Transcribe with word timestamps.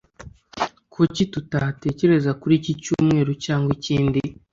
Kuki 0.93 1.23
tutatekereza 1.33 2.31
kuri 2.41 2.53
iki 2.59 2.73
cyumweru 2.83 3.31
cyangwa 3.45 3.69
ikindi? 3.77 4.19